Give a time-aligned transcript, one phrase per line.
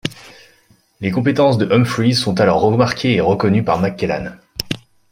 [0.99, 4.31] Les compétences de Humphreys sont alors remarquées et reconnues par McClellan.